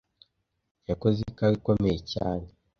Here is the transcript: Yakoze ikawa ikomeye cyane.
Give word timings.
Yakoze 0.89 1.19
ikawa 1.31 1.53
ikomeye 1.59 1.99
cyane. 2.11 2.47